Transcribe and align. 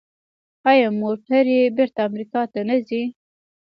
آیا 0.69 0.87
موټرې 0.99 1.59
بیرته 1.75 1.99
امریکا 2.09 2.41
ته 2.51 2.59
نه 2.69 2.77
ځي؟ 2.87 3.01